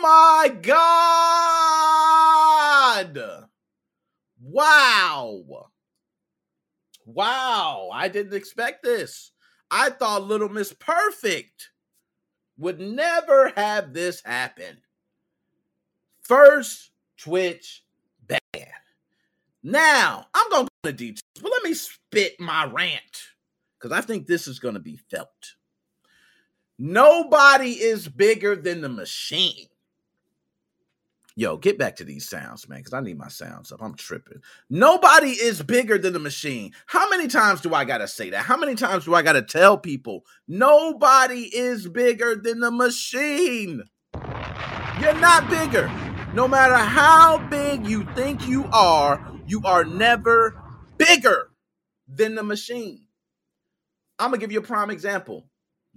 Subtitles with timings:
[0.00, 0.56] my
[3.02, 3.46] God.
[4.42, 5.42] Wow.
[7.04, 7.90] Wow.
[7.92, 9.32] I didn't expect this.
[9.70, 11.70] I thought Little Miss Perfect
[12.58, 14.78] would never have this happen.
[16.22, 17.84] First Twitch
[18.26, 18.38] ban.
[19.62, 23.28] Now, I'm going to go into details, but let me spit my rant
[23.78, 25.28] because I think this is going to be felt.
[26.78, 29.66] Nobody is bigger than the machine.
[31.40, 33.82] Yo, get back to these sounds, man, because I need my sounds up.
[33.82, 34.42] I'm tripping.
[34.68, 36.72] Nobody is bigger than the machine.
[36.84, 38.44] How many times do I got to say that?
[38.44, 43.84] How many times do I got to tell people nobody is bigger than the machine?
[45.00, 45.90] You're not bigger.
[46.34, 50.62] No matter how big you think you are, you are never
[50.98, 51.52] bigger
[52.06, 53.06] than the machine.
[54.18, 55.49] I'm going to give you a prime example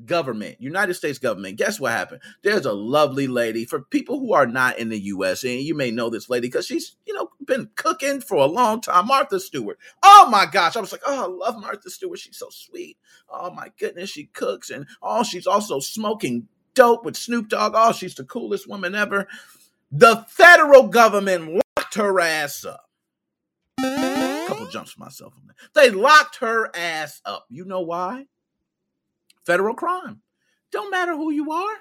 [0.05, 1.57] government, United States government.
[1.57, 2.21] Guess what happened?
[2.41, 5.91] There's a lovely lady for people who are not in the US, and you may
[5.91, 9.07] know this lady because she's, you know, been cooking for a long time.
[9.07, 9.77] Martha Stewart.
[10.03, 10.75] Oh my gosh.
[10.75, 12.19] I was like, oh, I love Martha Stewart.
[12.19, 12.97] She's so sweet.
[13.29, 14.69] Oh my goodness, she cooks.
[14.69, 17.73] And oh, she's also smoking dope with Snoop Dogg.
[17.75, 19.27] Oh, she's the coolest woman ever.
[19.91, 22.89] The federal government locked her ass up.
[23.79, 25.33] A couple jumps for myself.
[25.75, 27.45] They locked her ass up.
[27.49, 28.25] You know why?
[29.45, 30.21] Federal crime.
[30.71, 31.75] Don't matter who you are.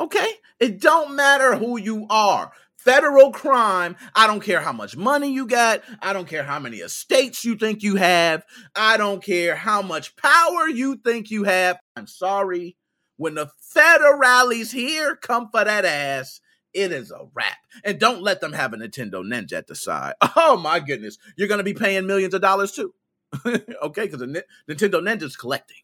[0.00, 0.28] Okay?
[0.60, 2.52] It don't matter who you are.
[2.76, 3.96] Federal crime.
[4.14, 5.82] I don't care how much money you got.
[6.00, 8.44] I don't care how many estates you think you have.
[8.74, 11.78] I don't care how much power you think you have.
[11.96, 12.76] I'm sorry.
[13.16, 16.40] When the federales here come for that ass,
[16.74, 17.56] it is a wrap.
[17.84, 20.14] And don't let them have a Nintendo Ninja at the side.
[20.36, 21.18] Oh my goodness.
[21.36, 22.92] You're going to be paying millions of dollars too.
[23.46, 24.06] okay?
[24.06, 25.78] Because the Nintendo Ninja's collecting.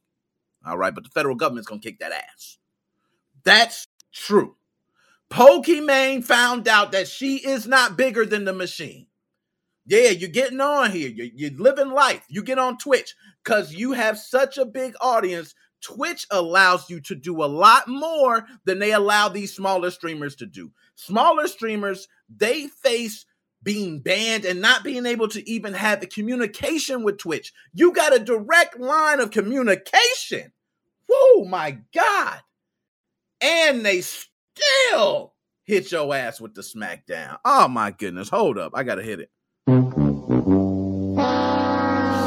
[0.64, 2.58] All right, but the federal government's gonna kick that ass.
[3.44, 4.56] That's true.
[5.30, 9.06] Pokimane found out that she is not bigger than the machine.
[9.86, 11.08] Yeah, you're getting on here.
[11.08, 12.24] You're, you're living life.
[12.28, 15.54] You get on Twitch because you have such a big audience.
[15.80, 20.46] Twitch allows you to do a lot more than they allow these smaller streamers to
[20.46, 20.70] do.
[20.94, 23.26] Smaller streamers, they face
[23.62, 27.52] being banned and not being able to even have the communication with Twitch.
[27.72, 30.52] You got a direct line of communication.
[31.08, 32.40] Whoa, my God.
[33.40, 35.34] And they still
[35.64, 37.38] hit your ass with the smackdown.
[37.44, 38.28] Oh my goodness.
[38.28, 38.72] Hold up.
[38.74, 39.30] I gotta hit it.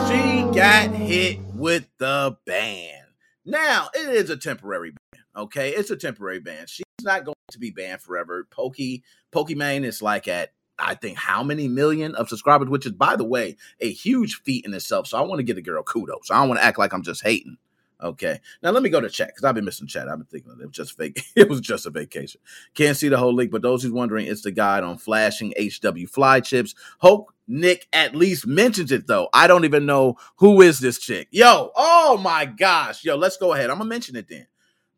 [0.07, 3.01] She got hit with the ban.
[3.45, 5.23] Now, it is a temporary ban.
[5.35, 6.65] Okay, it's a temporary ban.
[6.67, 8.47] She's not going to be banned forever.
[8.49, 9.03] Pokey
[9.33, 13.23] Pokimane is like at I think how many million of subscribers, which is by the
[13.23, 15.07] way a huge feat in itself.
[15.07, 16.29] So I want to give the girl kudos.
[16.31, 17.57] I don't want to act like I'm just hating.
[18.01, 18.39] Okay.
[18.61, 20.09] Now let me go to chat because I've been missing chat.
[20.09, 21.23] I've been thinking it was just fake.
[21.35, 22.41] it was just a vacation.
[22.73, 26.43] Can't see the whole link, but those who's wondering, it's the guide on flashing HWFLY
[26.43, 26.75] chips.
[26.99, 29.29] Hope Nick at least mentions it though.
[29.33, 31.29] I don't even know who is this chick.
[31.31, 33.03] Yo, oh my gosh.
[33.03, 33.69] Yo, let's go ahead.
[33.69, 34.47] I'm gonna mention it then.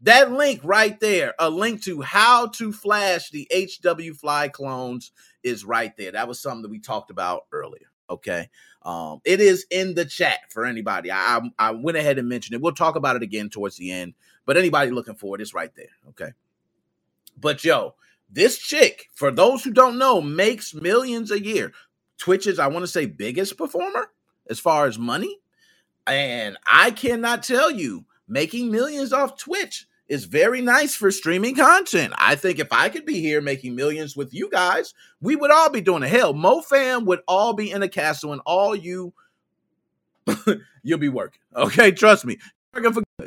[0.01, 5.11] That link right there, a link to how to flash the HWFLY clones
[5.43, 6.11] is right there.
[6.11, 7.87] That was something that we talked about earlier.
[8.09, 8.49] Okay.
[8.83, 11.11] Um, it is in the chat for anybody.
[11.11, 12.61] I, I, I went ahead and mentioned it.
[12.61, 14.13] We'll talk about it again towards the end,
[14.45, 15.89] but anybody looking for it, it's right there.
[16.09, 16.31] Okay.
[17.35, 17.95] But yo,
[18.29, 21.73] this chick, for those who don't know, makes millions a year.
[22.17, 24.09] Twitch is, I want to say, biggest performer
[24.49, 25.39] as far as money.
[26.05, 32.13] And I cannot tell you, making millions off Twitch is very nice for streaming content.
[32.17, 35.69] I think if I could be here making millions with you guys, we would all
[35.69, 36.09] be doing it.
[36.09, 39.13] Hell, MoFam would all be in a castle and all you
[40.83, 41.41] you'll be working.
[41.55, 42.37] Okay, trust me.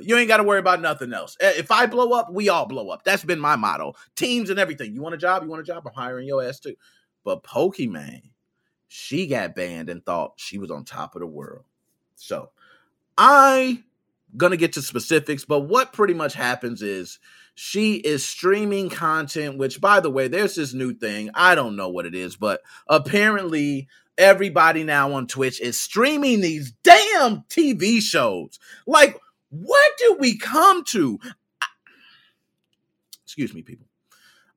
[0.01, 1.37] You ain't got to worry about nothing else.
[1.41, 3.03] Eh, if I blow up, we all blow up.
[3.05, 3.95] That's been my motto.
[4.15, 4.95] Teams and everything.
[4.95, 5.43] You want a job?
[5.43, 5.87] You want a job?
[5.87, 6.77] I'm hiring your ass too.
[7.25, 8.31] But Pokimane,
[8.89, 11.65] she got banned and thought she was on top of the world.
[12.15, 12.51] So
[13.19, 13.83] I
[14.37, 17.19] gonna get to specifics, but what pretty much happens is
[17.55, 21.31] she is streaming content, which by the way, there's this new thing.
[21.35, 26.73] I don't know what it is, but apparently everybody now on Twitch is streaming these
[26.85, 28.59] damn TV shows.
[28.87, 29.19] Like,
[29.51, 31.19] what did we come to?
[33.25, 33.87] Excuse me, people.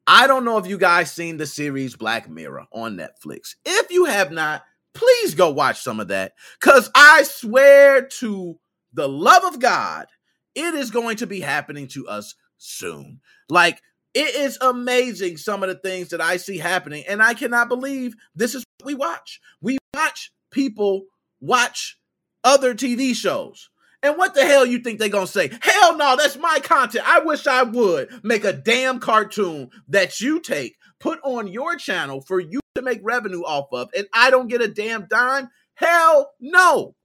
[0.05, 3.55] I don't know if you guys seen the series Black Mirror on Netflix.
[3.65, 6.33] If you have not, please go watch some of that.
[6.59, 8.59] Cause I swear to
[8.93, 10.07] the love of God,
[10.55, 13.19] it is going to be happening to us soon.
[13.49, 13.81] Like,
[14.13, 18.15] it is amazing some of the things that I see happening, and I cannot believe
[18.35, 19.39] this is what we watch.
[19.61, 21.05] We watch people
[21.41, 21.97] watch
[22.43, 23.69] other TV shows.
[24.03, 25.49] And what the hell you think they're gonna say?
[25.61, 27.07] Hell no, that's my content.
[27.07, 32.21] I wish I would make a damn cartoon that you take, put on your channel
[32.21, 35.49] for you to make revenue off of, and I don't get a damn dime.
[35.75, 36.95] Hell no.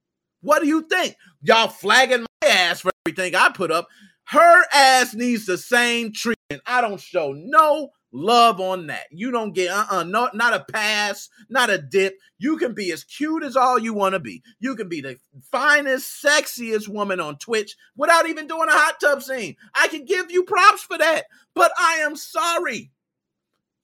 [0.41, 1.15] What do you think?
[1.41, 3.87] Y'all flagging my ass for everything I put up.
[4.25, 6.61] Her ass needs the same treatment.
[6.65, 9.05] I don't show no love on that.
[9.11, 12.17] You don't get uh-uh, no, not a pass, not a dip.
[12.37, 14.43] You can be as cute as all you want to be.
[14.59, 15.17] You can be the
[15.51, 19.55] finest, sexiest woman on Twitch without even doing a hot tub scene.
[19.73, 21.25] I can give you props for that.
[21.53, 22.91] But I am sorry.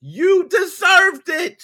[0.00, 1.62] You deserved it.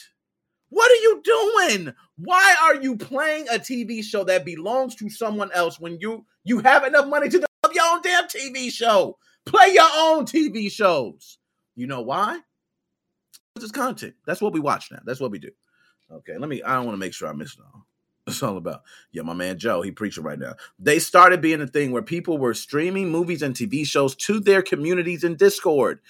[0.72, 1.92] What are you doing?
[2.16, 6.60] Why are you playing a TV show that belongs to someone else when you you
[6.60, 9.18] have enough money to develop your own damn TV show?
[9.44, 11.36] Play your own TV shows.
[11.76, 12.40] You know why?
[13.54, 14.14] This is content.
[14.26, 15.00] That's what we watch now.
[15.04, 15.50] That's what we do.
[16.10, 16.62] Okay, let me.
[16.62, 17.86] I don't want to make sure I miss it all.
[18.26, 18.82] It's all about.
[19.10, 20.54] Yeah, my man Joe, he preaching right now.
[20.78, 24.62] They started being a thing where people were streaming movies and TV shows to their
[24.62, 26.00] communities in Discord.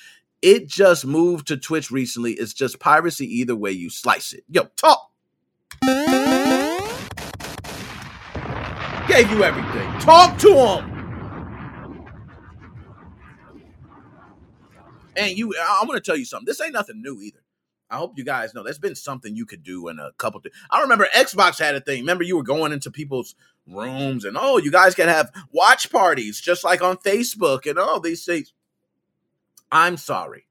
[0.42, 2.32] It just moved to Twitch recently.
[2.32, 4.44] It's just piracy either way you slice it.
[4.48, 5.10] Yo, talk.
[9.08, 10.00] Gave you everything.
[10.00, 10.92] Talk to him.
[15.16, 16.46] And you, I'm going to tell you something.
[16.46, 17.42] This ain't nothing new either.
[17.90, 20.40] I hope you guys know there's been something you could do in a couple.
[20.40, 22.00] Th- I remember Xbox had a thing.
[22.00, 23.34] Remember you were going into people's
[23.68, 28.00] rooms and oh, you guys can have watch parties just like on Facebook and all
[28.00, 28.54] these things.
[29.72, 30.46] I'm sorry.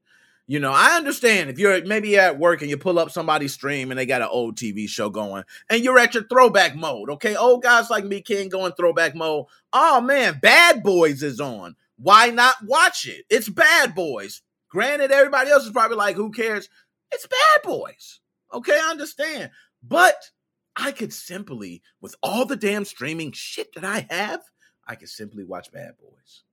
[0.48, 3.90] You know, I understand if you're maybe at work and you pull up somebody's stream
[3.90, 7.10] and they got an old TV show going and you're at your throwback mode.
[7.12, 7.36] Okay.
[7.38, 9.46] Old guys like me can't go in throwback mode.
[9.72, 11.78] Oh man, Bad Boys is on.
[11.98, 13.24] Why not watch it?
[13.30, 14.42] It's Bad Boys.
[14.70, 16.68] Granted, everybody else is probably like, who cares?
[17.12, 18.20] It's Bad Boys.
[18.54, 19.52] Okay, I understand.
[19.84, 20.32] But
[20.76, 24.42] I could simply, with all the damn streaming shit that I have,
[24.86, 26.44] I could simply watch Bad Boys.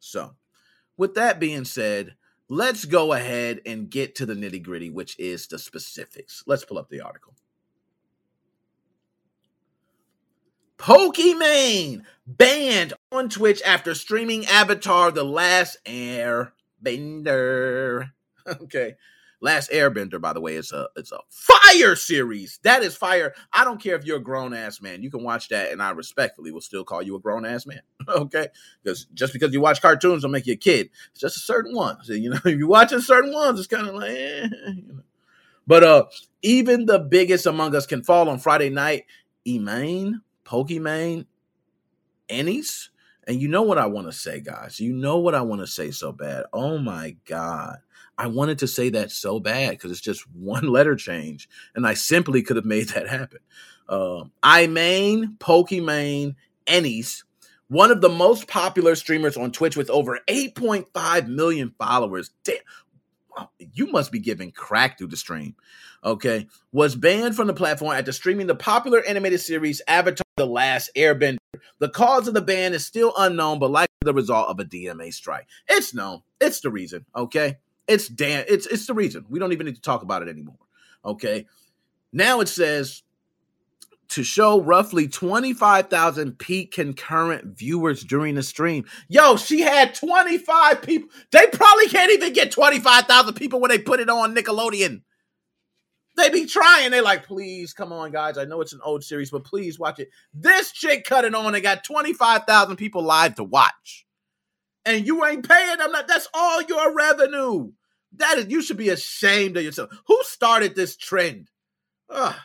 [0.00, 0.34] So,
[0.96, 2.14] with that being said,
[2.48, 6.42] let's go ahead and get to the nitty gritty, which is the specifics.
[6.46, 7.34] Let's pull up the article.
[10.78, 16.52] Pokimane banned on Twitch after streaming Avatar The Last Airbender.
[18.46, 18.96] Okay.
[19.44, 22.58] Last Airbender, by the way, is a it's a fire series.
[22.62, 23.34] That is fire.
[23.52, 25.02] I don't care if you're a grown ass man.
[25.02, 27.82] You can watch that, and I respectfully will still call you a grown ass man.
[28.08, 28.48] okay,
[28.82, 30.88] because just because you watch cartoons don't make you a kid.
[31.10, 31.98] It's just a certain one.
[32.04, 35.02] So, you know, if you're watching certain ones, it's kind of like, eh, you know.
[35.66, 36.04] But uh,
[36.40, 39.04] even the biggest among us can fall on Friday night.
[39.46, 41.26] Imane, Pokimane,
[42.30, 42.88] Anys.
[43.26, 44.80] And you know what I want to say, guys.
[44.80, 46.44] You know what I want to say so bad.
[46.50, 47.76] Oh my God.
[48.16, 51.94] I wanted to say that so bad because it's just one letter change, and I
[51.94, 53.40] simply could have made that happen.
[53.88, 57.24] Uh, Imane Pokimane Anys,
[57.68, 62.30] one of the most popular streamers on Twitch with over 8.5 million followers.
[62.44, 62.56] Damn,
[63.72, 65.54] you must be giving crack through the stream.
[66.02, 70.90] Okay, was banned from the platform after streaming the popular animated series Avatar: The Last
[70.96, 71.38] Airbender.
[71.78, 75.12] The cause of the ban is still unknown, but likely the result of a DMCA
[75.14, 75.46] strike.
[75.66, 76.22] It's known.
[76.40, 77.06] It's the reason.
[77.16, 77.56] Okay.
[77.86, 79.26] It's damn it's it's the reason.
[79.28, 80.58] We don't even need to talk about it anymore.
[81.04, 81.46] Okay.
[82.12, 83.02] Now it says
[84.08, 88.84] to show roughly 25,000 peak concurrent viewers during the stream.
[89.08, 91.08] Yo, she had 25 people.
[91.30, 95.02] They probably can't even get 25,000 people when they put it on Nickelodeon.
[96.16, 96.92] They be trying.
[96.92, 98.38] They're like, please, come on, guys.
[98.38, 100.10] I know it's an old series, but please watch it.
[100.32, 104.06] This chick cut it on and got 25,000 people live to watch
[104.86, 105.92] and you ain't paying them.
[105.92, 107.72] Like, that's all your revenue.
[108.16, 109.90] That is, you should be ashamed of yourself.
[110.06, 111.50] Who started this trend?
[112.10, 112.36] Ugh.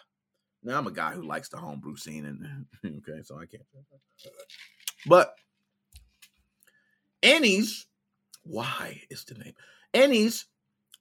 [0.63, 2.65] Now I'm a guy who likes the homebrew scene, and
[3.08, 3.63] okay, so I can't.
[5.05, 5.34] But
[7.24, 7.86] Anys,
[8.43, 9.53] why is the name?
[9.93, 10.46] Anys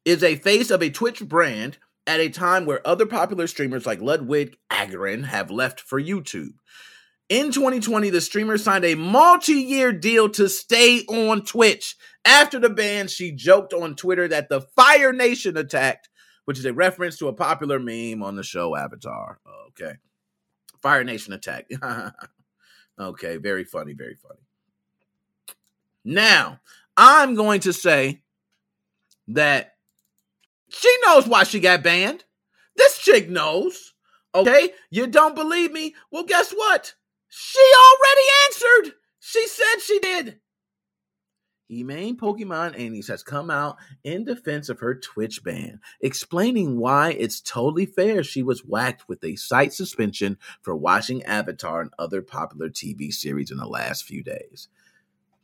[0.04, 4.00] is a face of a Twitch brand at a time where other popular streamers like
[4.00, 6.54] Ludwig Ahgren have left for YouTube.
[7.28, 11.94] In 2020, the streamer signed a multi year deal to stay on Twitch.
[12.24, 16.08] After the ban, she joked on Twitter that the Fire Nation attacked,
[16.46, 19.40] which is a reference to a popular meme on the show Avatar.
[19.68, 19.96] Okay.
[20.80, 21.68] Fire Nation attack.
[22.98, 24.40] okay, very funny, very funny.
[26.04, 26.60] Now,
[26.96, 28.22] I'm going to say
[29.28, 29.74] that
[30.70, 32.24] she knows why she got banned.
[32.76, 33.92] This chick knows.
[34.34, 35.94] Okay, you don't believe me?
[36.10, 36.94] Well, guess what?
[37.28, 38.94] She already answered.
[39.20, 40.40] She said she did.
[41.68, 47.42] Humane Pokemon Annie's has come out in defense of her Twitch ban, explaining why it's
[47.42, 52.70] totally fair she was whacked with a site suspension for watching Avatar and other popular
[52.70, 54.68] TV series in the last few days.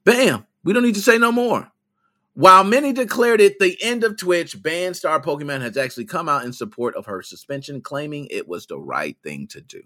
[0.04, 0.46] Bam!
[0.62, 1.70] We don't need to say no more.
[2.32, 6.44] While many declared it the end of Twitch, Band Star Pokemon has actually come out
[6.44, 9.82] in support of her suspension, claiming it was the right thing to do.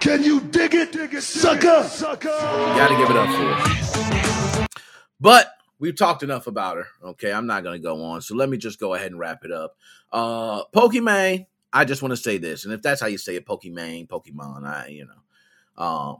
[0.00, 1.84] Can you dig it, dig it sucker?
[1.88, 2.28] sucker?
[2.28, 4.66] Gotta give it up for her.
[5.20, 6.86] But we've talked enough about her.
[7.02, 8.22] Okay, I'm not gonna go on.
[8.22, 9.76] So let me just go ahead and wrap it up.
[10.12, 13.46] Uh Pokimane, I just want to say this, and if that's how you say it,
[13.46, 15.84] Pokimane, Pokemon, I you know.
[15.84, 16.18] Um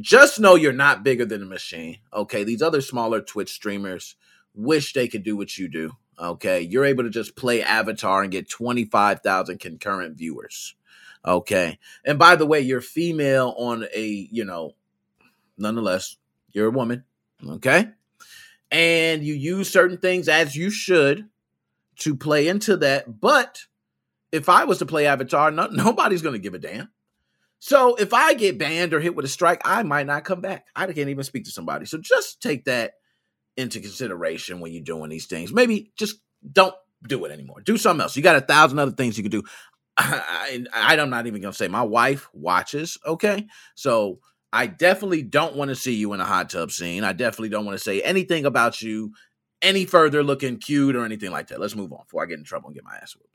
[0.00, 1.98] just know you're not bigger than the machine.
[2.12, 2.44] Okay.
[2.44, 4.16] These other smaller Twitch streamers
[4.54, 5.92] wish they could do what you do.
[6.18, 6.60] Okay.
[6.60, 10.74] You're able to just play Avatar and get 25,000 concurrent viewers.
[11.24, 11.78] Okay.
[12.04, 14.72] And by the way, you're female on a, you know,
[15.56, 16.16] nonetheless,
[16.52, 17.04] you're a woman.
[17.46, 17.88] Okay.
[18.70, 21.28] And you use certain things as you should
[21.98, 23.20] to play into that.
[23.20, 23.60] But
[24.32, 26.88] if I was to play Avatar, no, nobody's going to give a damn.
[27.58, 30.66] So if I get banned or hit with a strike, I might not come back.
[30.74, 31.86] I can't even speak to somebody.
[31.86, 32.94] So just take that
[33.56, 35.52] into consideration when you're doing these things.
[35.52, 36.16] Maybe just
[36.50, 36.74] don't
[37.06, 37.60] do it anymore.
[37.60, 38.16] Do something else.
[38.16, 39.44] You got a thousand other things you could do.
[39.98, 42.98] I, I, I'm not even gonna say my wife watches.
[43.06, 44.20] Okay, so
[44.52, 47.04] I definitely don't want to see you in a hot tub scene.
[47.04, 49.12] I definitely don't want to say anything about you
[49.62, 51.60] any further looking cute or anything like that.
[51.60, 53.28] Let's move on before I get in trouble and get my ass whooped.